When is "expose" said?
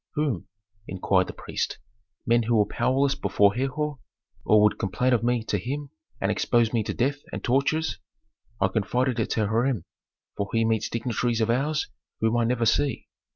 6.31-6.73